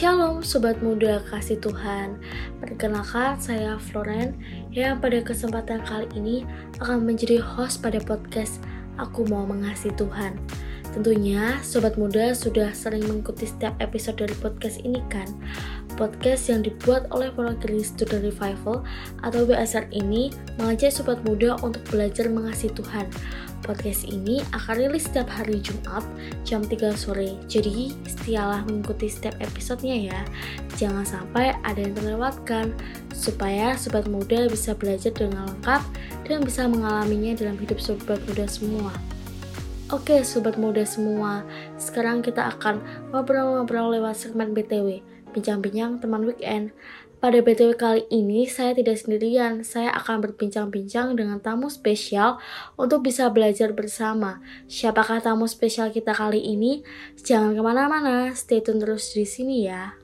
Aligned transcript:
Shalom 0.00 0.40
Sobat 0.40 0.80
Muda 0.80 1.20
Kasih 1.28 1.60
Tuhan. 1.60 2.16
Perkenalkan 2.56 3.36
saya 3.36 3.76
Floren 3.76 4.32
Yang 4.72 4.96
pada 4.96 5.18
kesempatan 5.20 5.84
kali 5.84 6.08
ini 6.16 6.40
akan 6.80 7.04
menjadi 7.04 7.36
host 7.36 7.84
pada 7.84 8.00
podcast 8.00 8.64
Aku 8.96 9.28
Mau 9.28 9.44
Mengasihi 9.44 9.92
Tuhan. 10.00 10.40
Tentunya 10.96 11.60
Sobat 11.60 12.00
Muda 12.00 12.32
sudah 12.32 12.72
sering 12.72 13.04
mengikuti 13.04 13.44
setiap 13.44 13.76
episode 13.76 14.24
dari 14.24 14.32
podcast 14.40 14.80
ini 14.80 15.04
kan? 15.12 15.28
Podcast 16.00 16.48
yang 16.48 16.64
dibuat 16.64 17.04
oleh 17.12 17.28
Program 17.28 17.60
Student 17.84 18.24
Revival 18.24 18.80
atau 19.20 19.44
BSR 19.44 19.84
ini 19.92 20.32
mengajak 20.56 20.96
Sobat 20.96 21.20
Muda 21.28 21.60
untuk 21.60 21.84
belajar 21.92 22.24
mengasihi 22.32 22.72
Tuhan 22.72 23.04
Podcast 23.60 24.08
ini 24.08 24.40
akan 24.56 24.74
rilis 24.76 25.04
setiap 25.04 25.28
hari 25.28 25.60
Jumat 25.60 26.02
jam 26.42 26.64
3 26.64 26.96
sore. 26.96 27.36
Jadi, 27.44 27.92
setialah 28.08 28.64
mengikuti 28.64 29.12
setiap 29.12 29.36
episodenya 29.38 30.10
ya. 30.10 30.20
Jangan 30.80 31.04
sampai 31.04 31.54
ada 31.60 31.80
yang 31.80 31.92
terlewatkan 31.92 32.72
supaya 33.12 33.76
sobat 33.76 34.08
muda 34.08 34.48
bisa 34.48 34.72
belajar 34.72 35.12
dengan 35.12 35.44
lengkap 35.52 35.82
dan 36.24 36.40
bisa 36.40 36.64
mengalaminya 36.64 37.36
dalam 37.36 37.60
hidup 37.60 37.76
sobat 37.76 38.18
muda 38.24 38.48
semua. 38.48 38.92
Oke, 39.90 40.22
sobat 40.22 40.54
muda 40.54 40.86
semua, 40.86 41.42
sekarang 41.74 42.22
kita 42.22 42.46
akan 42.56 42.78
ngobrol-ngobrol 43.10 43.90
lewat 43.98 44.14
segmen 44.14 44.54
BTW, 44.54 45.02
bincang-bincang 45.34 45.98
teman 45.98 46.22
weekend. 46.22 46.70
Pada 47.20 47.36
BTW 47.44 47.76
kali 47.76 48.08
ini 48.08 48.48
saya 48.48 48.72
tidak 48.72 48.96
sendirian, 48.96 49.60
saya 49.60 49.92
akan 49.92 50.24
berbincang-bincang 50.24 51.20
dengan 51.20 51.36
tamu 51.36 51.68
spesial 51.68 52.40
untuk 52.80 53.04
bisa 53.04 53.28
belajar 53.28 53.76
bersama. 53.76 54.40
Siapakah 54.72 55.20
tamu 55.20 55.44
spesial 55.44 55.92
kita 55.92 56.16
kali 56.16 56.40
ini? 56.40 56.80
Jangan 57.20 57.52
ke 57.52 57.60
mana-mana, 57.60 58.32
stay 58.32 58.64
tune 58.64 58.80
terus 58.80 59.12
di 59.12 59.28
sini 59.28 59.68
ya. 59.68 60.00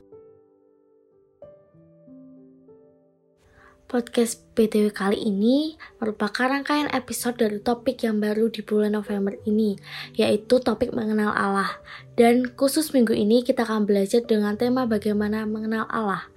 Podcast 3.89 4.45
BTW 4.53 4.93
kali 4.93 5.17
ini 5.17 5.73
merupakan 5.97 6.45
rangkaian 6.45 6.91
episode 6.93 7.41
dari 7.41 7.57
topik 7.57 8.05
yang 8.05 8.21
baru 8.21 8.53
di 8.53 8.61
bulan 8.61 8.93
November 8.93 9.33
ini, 9.49 9.73
yaitu 10.13 10.61
topik 10.61 10.93
mengenal 10.93 11.33
Allah. 11.33 11.81
Dan 12.13 12.53
khusus 12.53 12.93
minggu 12.93 13.17
ini 13.17 13.41
kita 13.41 13.65
akan 13.65 13.89
belajar 13.89 14.21
dengan 14.21 14.53
tema 14.53 14.85
bagaimana 14.85 15.49
mengenal 15.49 15.89
Allah. 15.89 16.29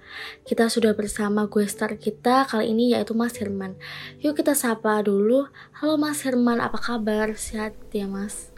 Kita 0.43 0.67
sudah 0.67 0.91
bersama 0.91 1.47
gue 1.47 1.63
star 1.65 1.95
kita 1.95 2.43
kali 2.49 2.75
ini 2.75 2.91
yaitu 2.91 3.15
Mas 3.15 3.39
Herman. 3.39 3.79
Yuk 4.19 4.35
kita 4.35 4.51
sapa 4.51 4.99
dulu. 4.99 5.47
Halo 5.79 5.95
Mas 5.95 6.21
Herman, 6.27 6.59
apa 6.59 6.75
kabar? 6.75 7.33
Sehat 7.39 7.77
ya 7.95 8.11
Mas? 8.11 8.51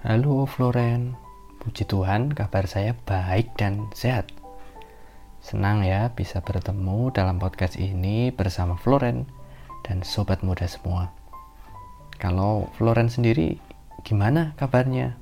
Halo 0.00 0.48
Floren, 0.48 1.12
puji 1.60 1.84
Tuhan 1.84 2.32
kabar 2.32 2.64
saya 2.64 2.96
baik 3.04 3.52
dan 3.60 3.92
sehat. 3.92 4.32
Senang 5.44 5.84
ya 5.84 6.08
bisa 6.16 6.40
bertemu 6.40 7.12
dalam 7.12 7.36
podcast 7.36 7.76
ini 7.76 8.32
bersama 8.32 8.80
Floren 8.80 9.28
dan 9.84 10.00
sobat 10.00 10.40
muda 10.40 10.64
semua. 10.64 11.12
Kalau 12.16 12.72
Floren 12.80 13.12
sendiri 13.12 13.60
gimana 14.00 14.56
kabarnya? 14.56 15.19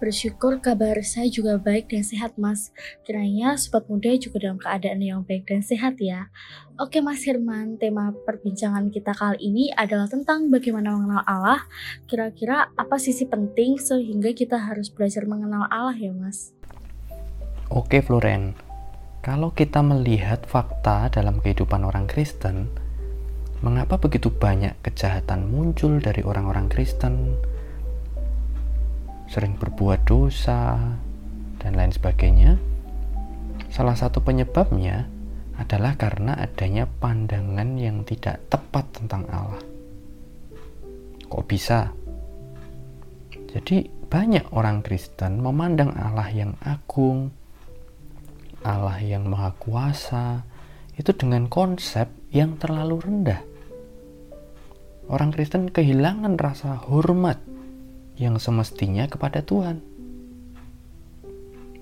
Bersyukur 0.00 0.64
kabar 0.64 0.96
saya 1.04 1.28
juga 1.28 1.60
baik 1.60 1.92
dan 1.92 2.00
sehat 2.00 2.40
mas. 2.40 2.72
Kiranya 3.04 3.60
sobat 3.60 3.84
muda 3.84 4.08
juga 4.16 4.48
dalam 4.48 4.56
keadaan 4.56 5.04
yang 5.04 5.20
baik 5.20 5.44
dan 5.44 5.60
sehat 5.60 6.00
ya. 6.00 6.32
Oke 6.80 7.04
mas 7.04 7.20
Herman, 7.28 7.76
tema 7.76 8.16
perbincangan 8.24 8.88
kita 8.88 9.12
kali 9.12 9.36
ini 9.44 9.68
adalah 9.76 10.08
tentang 10.08 10.48
bagaimana 10.48 10.96
mengenal 10.96 11.20
Allah. 11.28 11.60
Kira-kira 12.08 12.72
apa 12.80 12.96
sisi 12.96 13.28
penting 13.28 13.76
sehingga 13.76 14.32
kita 14.32 14.56
harus 14.56 14.88
belajar 14.88 15.28
mengenal 15.28 15.68
Allah 15.68 15.92
ya 15.92 16.16
mas? 16.16 16.56
Oke 17.68 18.00
Floren, 18.00 18.56
kalau 19.20 19.52
kita 19.52 19.84
melihat 19.84 20.48
fakta 20.48 21.12
dalam 21.12 21.44
kehidupan 21.44 21.84
orang 21.84 22.08
Kristen, 22.08 22.72
mengapa 23.60 24.00
begitu 24.00 24.32
banyak 24.32 24.80
kejahatan 24.80 25.44
muncul 25.52 26.00
dari 26.00 26.24
orang-orang 26.24 26.72
Kristen? 26.72 27.36
Sering 29.30 29.54
berbuat 29.54 30.10
dosa 30.10 30.74
dan 31.62 31.72
lain 31.78 31.94
sebagainya. 31.94 32.58
Salah 33.70 33.94
satu 33.94 34.18
penyebabnya 34.26 35.06
adalah 35.54 35.94
karena 35.94 36.34
adanya 36.34 36.90
pandangan 36.90 37.78
yang 37.78 38.02
tidak 38.02 38.42
tepat 38.50 38.90
tentang 38.90 39.22
Allah. 39.30 39.62
Kok 41.30 41.46
bisa? 41.46 41.94
Jadi, 43.54 43.86
banyak 44.10 44.50
orang 44.50 44.82
Kristen 44.82 45.38
memandang 45.38 45.94
Allah 45.94 46.26
yang 46.34 46.58
agung, 46.66 47.30
Allah 48.66 48.98
yang 48.98 49.30
Maha 49.30 49.54
Kuasa 49.54 50.42
itu 50.98 51.14
dengan 51.14 51.46
konsep 51.46 52.10
yang 52.34 52.58
terlalu 52.58 52.98
rendah. 52.98 53.40
Orang 55.06 55.30
Kristen 55.30 55.70
kehilangan 55.70 56.34
rasa 56.34 56.82
hormat 56.82 57.49
yang 58.20 58.36
semestinya 58.36 59.08
kepada 59.08 59.40
Tuhan. 59.40 59.80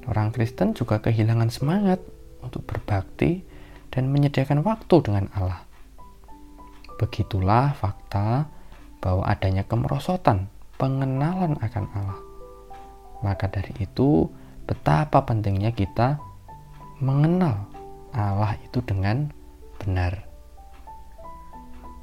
Orang 0.06 0.31
Kristen 0.31 0.72
juga 0.72 1.03
kehilangan 1.03 1.50
semangat 1.50 1.99
untuk 2.41 2.62
berbakti 2.65 3.43
dan 3.91 4.09
menyediakan 4.15 4.62
waktu 4.62 5.03
dengan 5.03 5.26
Allah. 5.34 5.66
Begitulah 6.97 7.75
fakta 7.75 8.47
bahwa 9.03 9.26
adanya 9.26 9.66
kemerosotan 9.66 10.47
pengenalan 10.78 11.59
akan 11.59 11.84
Allah. 11.93 12.21
Maka 13.26 13.50
dari 13.50 13.75
itu, 13.82 14.31
betapa 14.65 15.26
pentingnya 15.26 15.75
kita 15.75 16.22
mengenal 17.03 17.66
Allah 18.15 18.55
itu 18.62 18.78
dengan 18.87 19.34
benar. 19.82 20.27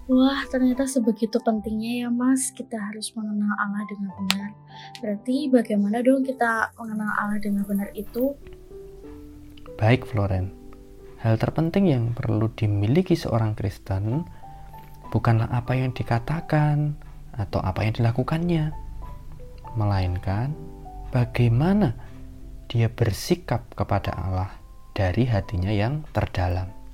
Wah, 0.05 0.45
ternyata 0.53 0.85
sebegitu 0.85 1.41
pentingnya 1.41 2.05
ya 2.05 2.09
Mas, 2.13 2.53
kita 2.53 2.77
harus 2.77 3.09
mengenal 3.17 3.57
Allah 3.57 3.81
dengan 3.89 4.13
benar. 4.13 4.51
Berarti 5.01 5.49
bagaimana 5.49 6.05
dong 6.05 6.21
kita 6.21 6.69
mengenal 6.77 7.09
Allah 7.17 7.41
dengan 7.41 7.65
benar 7.65 7.89
itu? 7.97 8.37
Baik, 9.81 10.05
Floren. 10.05 10.53
Hal 11.25 11.41
terpenting 11.41 11.89
yang 11.89 12.13
perlu 12.13 12.53
dimiliki 12.53 13.17
seorang 13.17 13.57
Kristen 13.57 14.29
bukanlah 15.09 15.49
apa 15.49 15.73
yang 15.73 15.89
dikatakan 15.89 16.93
atau 17.33 17.57
apa 17.65 17.81
yang 17.81 17.97
dilakukannya, 17.97 18.69
melainkan 19.73 20.53
bagaimana 21.09 21.97
dia 22.69 22.93
bersikap 22.93 23.73
kepada 23.73 24.13
Allah 24.13 24.53
dari 24.93 25.25
hatinya 25.25 25.73
yang 25.73 26.05
terdalam. 26.13 26.84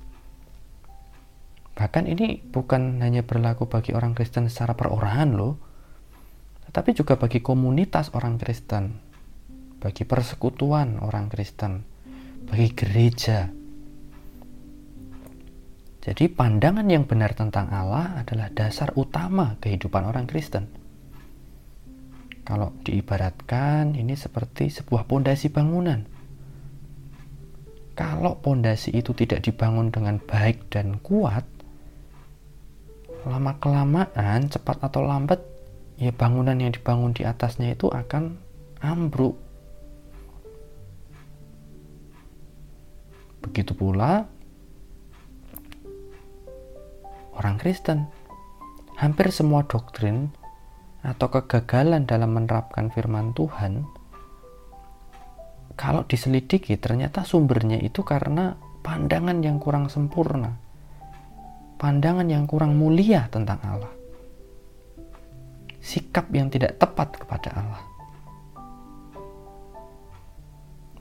Bahkan 1.72 2.04
ini 2.04 2.40
bukan 2.40 3.00
hanya 3.00 3.24
berlaku 3.24 3.64
bagi 3.64 3.96
orang 3.96 4.12
Kristen 4.12 4.52
secara 4.52 4.76
perorangan 4.76 5.30
loh, 5.32 5.56
tetapi 6.68 6.92
juga 6.92 7.16
bagi 7.16 7.40
komunitas 7.40 8.12
orang 8.12 8.36
Kristen, 8.36 9.00
bagi 9.80 10.04
persekutuan 10.04 11.00
orang 11.00 11.32
Kristen, 11.32 11.80
bagi 12.44 12.68
gereja. 12.76 13.48
Jadi 16.02 16.24
pandangan 16.28 16.84
yang 16.90 17.06
benar 17.06 17.32
tentang 17.32 17.70
Allah 17.70 18.20
adalah 18.20 18.50
dasar 18.50 18.92
utama 18.98 19.56
kehidupan 19.62 20.02
orang 20.02 20.26
Kristen. 20.28 20.68
Kalau 22.42 22.74
diibaratkan 22.82 23.94
ini 23.94 24.18
seperti 24.18 24.66
sebuah 24.66 25.06
pondasi 25.06 25.46
bangunan 25.48 26.22
kalau 27.92 28.40
pondasi 28.40 28.88
itu 28.96 29.12
tidak 29.12 29.44
dibangun 29.44 29.92
dengan 29.92 30.16
baik 30.16 30.72
dan 30.72 30.96
kuat, 31.04 31.44
lama 33.26 33.52
kelamaan, 33.62 34.50
cepat 34.50 34.82
atau 34.82 35.06
lambat, 35.06 35.38
ya 35.98 36.10
bangunan 36.10 36.58
yang 36.58 36.74
dibangun 36.74 37.14
di 37.14 37.22
atasnya 37.22 37.74
itu 37.74 37.86
akan 37.90 38.38
ambruk. 38.82 39.38
Begitu 43.42 43.74
pula 43.74 44.26
orang 47.38 47.56
Kristen. 47.58 48.06
Hampir 48.98 49.34
semua 49.34 49.66
doktrin 49.66 50.30
atau 51.02 51.26
kegagalan 51.26 52.06
dalam 52.06 52.38
menerapkan 52.38 52.86
firman 52.94 53.34
Tuhan 53.34 53.82
kalau 55.74 56.06
diselidiki 56.06 56.78
ternyata 56.78 57.26
sumbernya 57.26 57.80
itu 57.82 58.06
karena 58.06 58.54
pandangan 58.86 59.42
yang 59.42 59.58
kurang 59.58 59.90
sempurna. 59.90 60.54
Pandangan 61.82 62.30
yang 62.30 62.46
kurang 62.46 62.78
mulia 62.78 63.26
tentang 63.26 63.58
Allah. 63.66 63.90
Sikap 65.82 66.30
yang 66.30 66.46
tidak 66.46 66.78
tepat 66.78 67.18
kepada 67.18 67.50
Allah. 67.58 67.82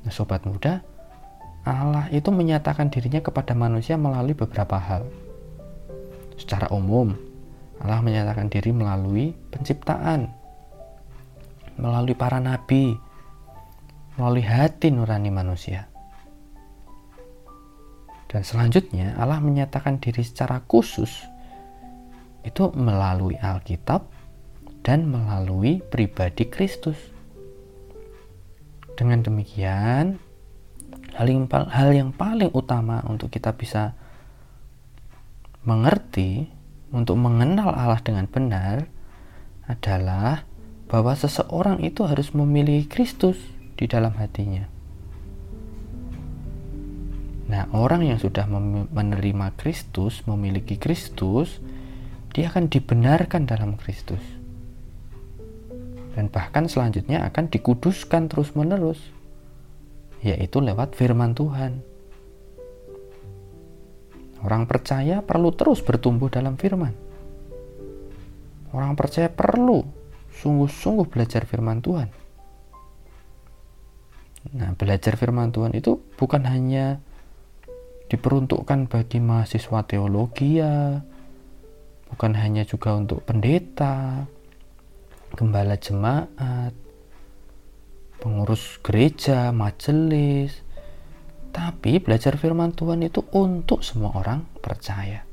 Nah, 0.01 0.09
sobat 0.09 0.41
muda, 0.41 0.81
Allah 1.61 2.09
itu 2.09 2.33
menyatakan 2.33 2.89
dirinya 2.89 3.21
kepada 3.21 3.53
manusia 3.53 3.93
melalui 3.93 4.33
beberapa 4.33 4.81
hal. 4.81 5.05
Secara 6.33 6.73
umum, 6.73 7.13
Allah 7.77 8.01
menyatakan 8.01 8.49
diri 8.49 8.73
melalui 8.73 9.37
penciptaan, 9.53 10.33
melalui 11.77 12.17
para 12.17 12.41
nabi, 12.41 12.97
melalui 14.17 14.41
hati 14.41 14.89
nurani 14.89 15.29
manusia. 15.29 15.90
Dan 18.31 18.47
selanjutnya 18.47 19.19
Allah 19.19 19.43
menyatakan 19.43 19.99
diri 19.99 20.23
secara 20.23 20.63
khusus 20.63 21.27
itu 22.47 22.71
melalui 22.71 23.35
Alkitab 23.35 24.07
dan 24.87 25.11
melalui 25.11 25.83
pribadi 25.83 26.47
Kristus. 26.47 26.95
Dengan 28.95 29.19
demikian, 29.19 30.15
hal 31.19 31.27
yang, 31.27 31.45
hal 31.51 31.89
yang 31.91 32.09
paling 32.15 32.55
utama 32.55 33.03
untuk 33.03 33.27
kita 33.27 33.51
bisa 33.51 33.99
mengerti, 35.67 36.47
untuk 36.95 37.19
mengenal 37.19 37.75
Allah 37.75 37.99
dengan 37.99 38.31
benar 38.31 38.87
adalah 39.67 40.47
bahwa 40.87 41.15
seseorang 41.15 41.83
itu 41.83 42.03
harus 42.03 42.31
memiliki 42.35 42.87
Kristus 42.87 43.39
di 43.75 43.87
dalam 43.91 44.15
hatinya. 44.15 44.80
Nah, 47.51 47.67
orang 47.75 48.07
yang 48.07 48.15
sudah 48.15 48.47
menerima 48.95 49.59
Kristus, 49.59 50.23
memiliki 50.23 50.79
Kristus, 50.79 51.59
dia 52.31 52.47
akan 52.47 52.71
dibenarkan 52.71 53.43
dalam 53.43 53.75
Kristus. 53.75 54.23
Dan 56.15 56.31
bahkan 56.31 56.71
selanjutnya 56.71 57.27
akan 57.27 57.51
dikuduskan 57.51 58.31
terus-menerus, 58.31 59.03
yaitu 60.23 60.63
lewat 60.63 60.95
firman 60.95 61.35
Tuhan. 61.35 61.83
Orang 64.47 64.63
percaya 64.63 65.19
perlu 65.19 65.51
terus 65.51 65.83
bertumbuh 65.83 66.31
dalam 66.31 66.55
firman. 66.55 66.95
Orang 68.71 68.95
percaya 68.95 69.27
perlu 69.27 69.83
sungguh-sungguh 70.39 71.11
belajar 71.11 71.43
firman 71.43 71.83
Tuhan. 71.83 72.07
Nah, 74.55 74.71
belajar 74.79 75.19
firman 75.19 75.51
Tuhan 75.51 75.75
itu 75.75 75.99
bukan 76.15 76.47
hanya 76.47 77.03
diperuntukkan 78.11 78.91
bagi 78.91 79.23
mahasiswa 79.23 79.87
teologi 79.87 80.59
ya, 80.59 80.99
bukan 82.11 82.35
hanya 82.35 82.67
juga 82.67 82.91
untuk 82.99 83.23
pendeta, 83.23 84.27
gembala 85.31 85.79
jemaat, 85.79 86.75
pengurus 88.19 88.83
gereja, 88.83 89.55
majelis, 89.55 90.59
tapi 91.55 92.03
belajar 92.03 92.35
firman 92.35 92.75
Tuhan 92.75 93.07
itu 93.07 93.23
untuk 93.31 93.79
semua 93.79 94.11
orang 94.19 94.43
percaya. 94.59 95.30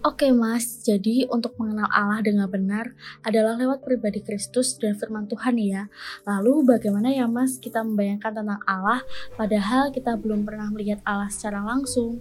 Oke 0.00 0.32
mas, 0.32 0.80
jadi 0.80 1.28
untuk 1.28 1.60
mengenal 1.60 1.84
Allah 1.92 2.24
dengan 2.24 2.48
benar 2.48 2.96
adalah 3.20 3.52
lewat 3.60 3.84
pribadi 3.84 4.24
Kristus 4.24 4.72
dan 4.80 4.96
firman 4.96 5.28
Tuhan 5.28 5.60
ya. 5.60 5.92
Lalu 6.24 6.64
bagaimana 6.72 7.12
ya 7.12 7.28
mas 7.28 7.60
kita 7.60 7.84
membayangkan 7.84 8.32
tentang 8.32 8.64
Allah 8.64 9.04
padahal 9.36 9.92
kita 9.92 10.16
belum 10.16 10.48
pernah 10.48 10.72
melihat 10.72 11.04
Allah 11.04 11.28
secara 11.28 11.60
langsung? 11.60 12.16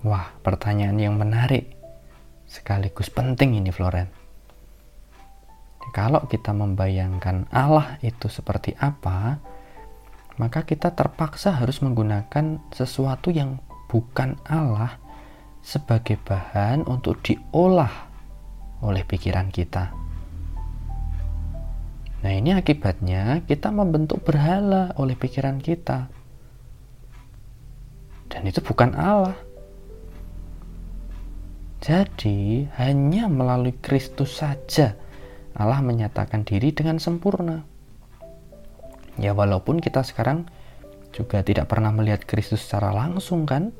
Wah, 0.00 0.32
pertanyaan 0.40 0.96
yang 0.96 1.20
menarik. 1.20 1.68
Sekaligus 2.48 3.12
penting 3.12 3.60
ini 3.60 3.68
Floren. 3.68 4.08
Kalau 5.92 6.24
kita 6.32 6.56
membayangkan 6.56 7.44
Allah 7.52 8.00
itu 8.00 8.32
seperti 8.32 8.72
apa, 8.80 9.36
maka 10.40 10.64
kita 10.64 10.96
terpaksa 10.96 11.60
harus 11.60 11.84
menggunakan 11.84 12.72
sesuatu 12.72 13.28
yang 13.28 13.60
bukan 13.92 14.40
Allah 14.48 15.09
sebagai 15.60 16.16
bahan 16.20 16.88
untuk 16.88 17.20
diolah 17.20 18.10
oleh 18.80 19.04
pikiran 19.04 19.52
kita. 19.52 19.92
Nah, 22.20 22.32
ini 22.36 22.52
akibatnya 22.52 23.40
kita 23.48 23.72
membentuk 23.72 24.20
berhala 24.20 24.92
oleh 25.00 25.16
pikiran 25.16 25.56
kita. 25.60 26.12
Dan 28.28 28.42
itu 28.44 28.60
bukan 28.60 28.92
Allah. 28.92 29.36
Jadi, 31.80 32.68
hanya 32.76 33.24
melalui 33.24 33.72
Kristus 33.80 34.36
saja 34.36 35.00
Allah 35.56 35.82
menyatakan 35.82 36.46
diri 36.46 36.70
dengan 36.70 37.00
sempurna. 37.02 37.64
Ya, 39.18 39.34
walaupun 39.34 39.82
kita 39.82 40.04
sekarang 40.06 40.46
juga 41.10 41.42
tidak 41.42 41.68
pernah 41.68 41.90
melihat 41.90 42.22
Kristus 42.24 42.62
secara 42.62 42.94
langsung 42.94 43.44
kan? 43.44 43.74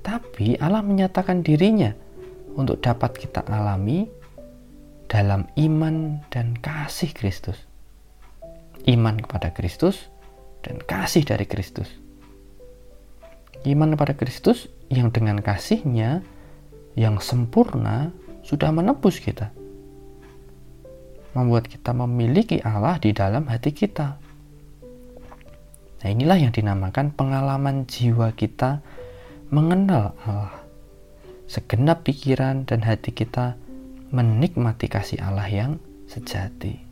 Tapi 0.00 0.56
Allah 0.56 0.80
menyatakan 0.80 1.44
dirinya 1.44 1.92
untuk 2.56 2.80
dapat 2.80 3.16
kita 3.20 3.44
alami 3.46 4.08
dalam 5.10 5.50
iman 5.58 6.22
dan 6.32 6.56
kasih 6.56 7.12
Kristus. 7.12 7.58
Iman 8.88 9.20
kepada 9.20 9.52
Kristus 9.52 10.08
dan 10.64 10.80
kasih 10.80 11.26
dari 11.26 11.44
Kristus. 11.44 11.90
Iman 13.68 13.92
kepada 13.92 14.16
Kristus 14.16 14.72
yang 14.88 15.12
dengan 15.12 15.44
kasihnya 15.44 16.24
yang 16.96 17.20
sempurna 17.20 18.08
sudah 18.40 18.72
menebus 18.72 19.20
kita. 19.20 19.52
Membuat 21.36 21.68
kita 21.68 21.92
memiliki 21.92 22.58
Allah 22.64 22.96
di 22.96 23.12
dalam 23.12 23.46
hati 23.46 23.70
kita. 23.70 24.16
Nah 26.00 26.08
inilah 26.08 26.40
yang 26.40 26.50
dinamakan 26.50 27.12
pengalaman 27.12 27.84
jiwa 27.84 28.32
kita 28.32 28.80
mengenal 29.50 30.14
Allah. 30.22 30.62
Segenap 31.50 32.06
pikiran 32.06 32.62
dan 32.62 32.86
hati 32.86 33.10
kita 33.10 33.58
menikmati 34.14 34.86
kasih 34.86 35.18
Allah 35.18 35.50
yang 35.50 35.82
sejati. 36.06 36.86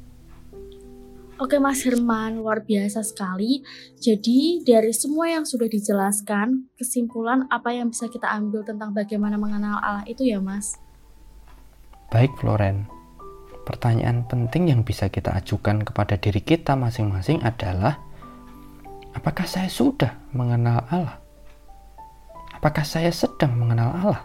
Oke 1.38 1.62
Mas 1.62 1.86
Herman, 1.86 2.42
luar 2.42 2.66
biasa 2.66 3.06
sekali. 3.06 3.62
Jadi 4.02 4.66
dari 4.66 4.90
semua 4.90 5.30
yang 5.30 5.46
sudah 5.46 5.70
dijelaskan, 5.70 6.66
kesimpulan 6.74 7.46
apa 7.46 7.70
yang 7.70 7.94
bisa 7.94 8.10
kita 8.10 8.26
ambil 8.26 8.66
tentang 8.66 8.90
bagaimana 8.90 9.38
mengenal 9.38 9.78
Allah 9.78 10.02
itu 10.10 10.26
ya 10.26 10.42
Mas? 10.42 10.74
Baik 12.10 12.34
Floren, 12.42 12.90
pertanyaan 13.70 14.26
penting 14.26 14.74
yang 14.74 14.82
bisa 14.82 15.06
kita 15.06 15.30
ajukan 15.38 15.86
kepada 15.86 16.18
diri 16.18 16.42
kita 16.42 16.74
masing-masing 16.74 17.38
adalah 17.46 18.02
apakah 19.14 19.46
saya 19.46 19.70
sudah 19.70 20.18
mengenal 20.34 20.82
Allah? 20.90 21.27
Apakah 22.58 22.82
saya 22.82 23.14
sedang 23.14 23.54
mengenal 23.54 23.94
Allah? 23.94 24.22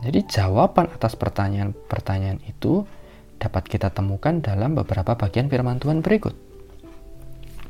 Jadi 0.00 0.24
jawaban 0.24 0.88
atas 0.88 1.20
pertanyaan-pertanyaan 1.20 2.40
itu 2.48 2.88
dapat 3.36 3.68
kita 3.68 3.92
temukan 3.92 4.40
dalam 4.40 4.72
beberapa 4.72 5.12
bagian 5.12 5.52
firman 5.52 5.76
Tuhan 5.76 6.00
berikut. 6.00 6.32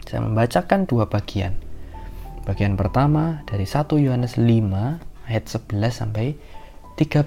Saya 0.06 0.22
membacakan 0.22 0.86
dua 0.86 1.10
bagian. 1.10 1.58
Bagian 2.46 2.78
pertama 2.78 3.42
dari 3.50 3.66
1 3.66 3.90
Yohanes 3.98 4.38
5 4.38 4.46
ayat 5.26 5.44
11 5.50 5.90
sampai 5.90 6.38
13. 6.94 7.26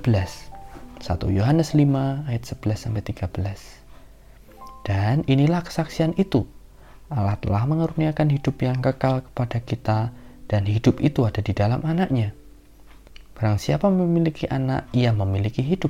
1 1.03 1.35
Yohanes 1.35 1.75
5 1.75 2.31
ayat 2.31 2.43
11 2.47 2.87
sampai 2.87 3.03
13. 3.03 4.87
Dan 4.87 5.27
inilah 5.27 5.59
kesaksian 5.67 6.15
itu 6.15 6.47
Allah 7.09 7.37
telah 7.41 7.65
mengaruniakan 7.65 8.29
hidup 8.29 8.61
yang 8.61 8.77
kekal 8.85 9.25
kepada 9.25 9.57
kita 9.65 9.99
dan 10.45 10.61
hidup 10.69 11.01
itu 11.01 11.25
ada 11.25 11.41
di 11.41 11.53
dalam 11.57 11.81
anaknya. 11.81 12.37
Barang 13.33 13.57
siapa 13.57 13.89
memiliki 13.89 14.45
anak, 14.45 14.89
ia 14.93 15.09
memiliki 15.09 15.65
hidup. 15.65 15.89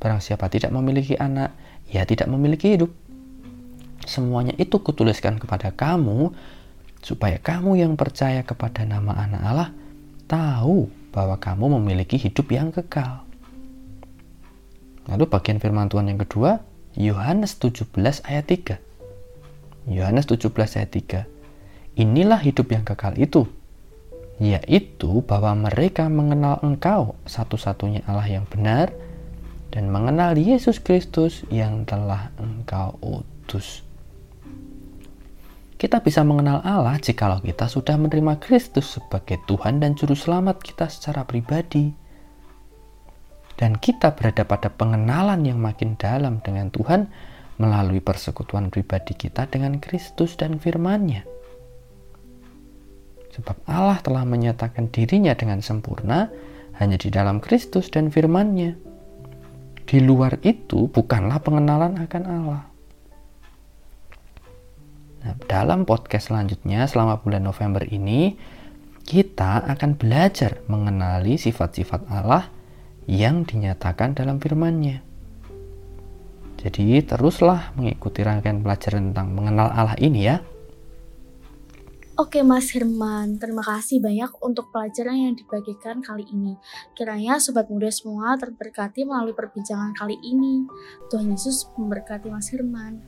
Barang 0.00 0.24
siapa 0.24 0.48
tidak 0.48 0.72
memiliki 0.72 1.16
anak, 1.20 1.52
ia 1.92 2.08
tidak 2.08 2.30
memiliki 2.32 2.76
hidup. 2.76 2.92
Semuanya 4.04 4.52
itu 4.60 4.80
kutuliskan 4.80 5.40
kepada 5.40 5.72
kamu, 5.72 6.32
supaya 7.04 7.36
kamu 7.40 7.80
yang 7.80 7.92
percaya 7.96 8.44
kepada 8.44 8.84
nama 8.88 9.16
anak 9.16 9.42
Allah 9.44 9.70
tahu 10.28 10.88
bahwa 11.12 11.36
kamu 11.36 11.80
memiliki 11.80 12.16
hidup 12.16 12.48
yang 12.52 12.72
kekal. 12.72 13.24
Lalu 15.08 15.24
bagian 15.28 15.60
firman 15.60 15.92
Tuhan 15.92 16.08
yang 16.08 16.20
kedua, 16.20 16.64
Yohanes 16.96 17.60
17 17.60 17.92
ayat 18.24 18.44
3. 18.48 18.83
Yohanes 19.84 20.24
17 20.24 20.48
ayat 20.80 20.90
3. 20.90 22.00
Inilah 22.00 22.40
hidup 22.40 22.72
yang 22.72 22.82
kekal 22.82 23.14
itu, 23.20 23.44
yaitu 24.40 25.20
bahwa 25.28 25.68
mereka 25.68 26.08
mengenal 26.08 26.58
Engkau 26.64 27.14
satu-satunya 27.28 28.02
Allah 28.08 28.26
yang 28.26 28.48
benar 28.48 28.90
dan 29.70 29.92
mengenal 29.92 30.34
Yesus 30.34 30.80
Kristus 30.80 31.44
yang 31.52 31.84
telah 31.84 32.32
Engkau 32.40 32.96
utus. 33.04 33.84
Kita 35.76 36.00
bisa 36.00 36.24
mengenal 36.24 36.64
Allah 36.64 36.96
jikalau 36.96 37.44
kita 37.44 37.68
sudah 37.68 38.00
menerima 38.00 38.40
Kristus 38.40 38.96
sebagai 38.96 39.36
Tuhan 39.44 39.84
dan 39.84 39.92
Juru 39.92 40.16
Selamat 40.16 40.64
kita 40.64 40.88
secara 40.88 41.28
pribadi. 41.28 41.92
Dan 43.54 43.76
kita 43.78 44.16
berada 44.16 44.48
pada 44.48 44.72
pengenalan 44.72 45.44
yang 45.44 45.60
makin 45.60 45.94
dalam 45.94 46.40
dengan 46.42 46.72
Tuhan 46.72 47.06
melalui 47.58 48.02
persekutuan 48.02 48.68
pribadi 48.72 49.14
kita 49.14 49.46
dengan 49.46 49.78
Kristus 49.78 50.34
dan 50.34 50.58
firman-Nya. 50.58 51.22
Sebab 53.34 53.66
Allah 53.66 53.98
telah 53.98 54.22
menyatakan 54.22 54.90
dirinya 54.94 55.34
dengan 55.34 55.58
sempurna 55.58 56.30
hanya 56.78 56.98
di 56.98 57.10
dalam 57.10 57.42
Kristus 57.42 57.90
dan 57.90 58.10
firman-Nya. 58.10 58.78
Di 59.84 59.98
luar 60.00 60.38
itu 60.46 60.86
bukanlah 60.88 61.42
pengenalan 61.42 61.98
akan 61.98 62.24
Allah. 62.24 62.62
Nah, 65.24 65.34
dalam 65.48 65.82
podcast 65.88 66.30
selanjutnya 66.30 66.84
selama 66.84 67.20
bulan 67.20 67.42
November 67.42 67.82
ini 67.88 68.36
kita 69.04 69.64
akan 69.68 70.00
belajar 70.00 70.64
mengenali 70.68 71.36
sifat-sifat 71.36 72.08
Allah 72.08 72.48
yang 73.04 73.44
dinyatakan 73.44 74.16
dalam 74.16 74.40
firman-Nya. 74.40 75.13
Jadi 76.64 77.04
teruslah 77.04 77.76
mengikuti 77.76 78.24
rangkaian 78.24 78.64
pelajaran 78.64 79.12
tentang 79.12 79.36
mengenal 79.36 79.68
Allah 79.68 80.00
ini 80.00 80.20
ya. 80.24 80.40
Oke 82.14 82.46
Mas 82.46 82.70
Herman, 82.70 83.42
terima 83.42 83.60
kasih 83.60 83.98
banyak 83.98 84.38
untuk 84.38 84.70
pelajaran 84.70 85.18
yang 85.18 85.34
dibagikan 85.34 85.98
kali 85.98 86.24
ini. 86.30 86.54
Kiranya 86.94 87.42
sobat 87.42 87.68
muda 87.68 87.90
semua 87.90 88.38
terberkati 88.38 89.02
melalui 89.02 89.34
perbincangan 89.34 89.92
kali 89.98 90.14
ini. 90.22 90.62
Tuhan 91.10 91.34
Yesus 91.34 91.68
memberkati 91.74 92.30
Mas 92.30 92.54
Herman. 92.54 93.02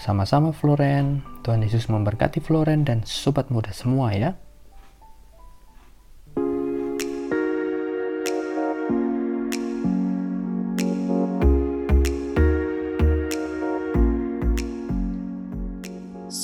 Sama-sama 0.00 0.50
Floren, 0.50 1.20
Tuhan 1.44 1.60
Yesus 1.60 1.92
memberkati 1.92 2.40
Floren 2.40 2.88
dan 2.88 3.04
sobat 3.04 3.52
muda 3.52 3.70
semua 3.70 4.16
ya. 4.16 4.32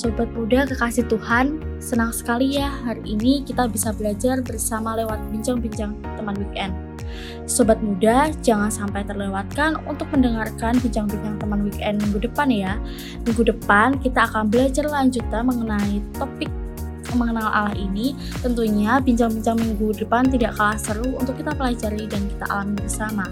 Sobat 0.05 0.29
muda 0.37 0.69
kekasih 0.69 1.09
Tuhan, 1.09 1.57
senang 1.81 2.13
sekali 2.13 2.61
ya 2.61 2.69
hari 2.69 3.17
ini 3.17 3.41
kita 3.41 3.65
bisa 3.65 3.89
belajar 3.89 4.37
bersama 4.45 4.93
lewat 4.93 5.17
bincang-bincang 5.33 5.97
teman 6.13 6.37
weekend. 6.37 6.77
Sobat 7.49 7.81
muda, 7.81 8.29
jangan 8.45 8.69
sampai 8.69 9.01
terlewatkan 9.01 9.81
untuk 9.89 10.05
mendengarkan 10.13 10.77
bincang-bincang 10.77 11.41
teman 11.41 11.65
weekend 11.65 12.05
minggu 12.05 12.21
depan 12.21 12.53
ya. 12.53 12.77
Minggu 13.25 13.49
depan 13.49 13.97
kita 13.97 14.29
akan 14.29 14.45
belajar 14.45 14.85
lanjutan 14.85 15.41
mengenai 15.41 15.97
topik 16.21 16.53
mengenal 17.17 17.49
Allah 17.49 17.73
ini. 17.73 18.13
Tentunya 18.45 19.01
bincang-bincang 19.01 19.57
minggu 19.57 20.05
depan 20.05 20.29
tidak 20.29 20.53
kalah 20.53 20.77
seru 20.77 21.17
untuk 21.17 21.33
kita 21.33 21.49
pelajari 21.57 22.05
dan 22.05 22.21
kita 22.29 22.45
alami 22.53 22.77
bersama. 22.77 23.25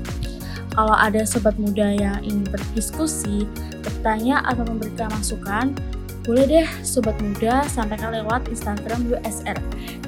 Kalau 0.73 0.97
ada 0.97 1.21
sobat 1.21 1.53
muda 1.61 1.93
yang 1.93 2.17
ingin 2.25 2.49
berdiskusi, 2.49 3.45
bertanya 3.85 4.41
atau 4.41 4.65
memberikan 4.65 5.13
masukan, 5.13 5.77
boleh 6.23 6.47
deh 6.47 6.67
Sobat 6.81 7.19
Muda 7.19 7.67
sampaikan 7.67 8.15
lewat 8.15 8.47
Instagram 8.47 9.11
WSR 9.11 9.59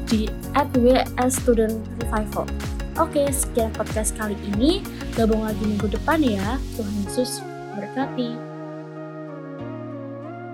di 0.07 0.31
@wsstudentrevival. 0.55 2.48
Oke, 2.95 3.27
sekian 3.27 3.75
podcast 3.75 4.15
kali 4.15 4.39
ini. 4.55 4.79
Gabung 5.19 5.43
lagi 5.43 5.60
minggu 5.67 5.91
depan 5.91 6.24
ya. 6.24 6.55
Tuhan 6.79 6.95
Yesus 7.03 7.43
berkati. 7.75 8.54